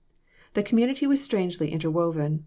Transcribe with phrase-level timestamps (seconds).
[0.55, 2.39] The community was strangely interwoven.